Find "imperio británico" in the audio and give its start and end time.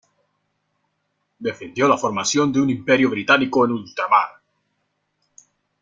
2.71-3.65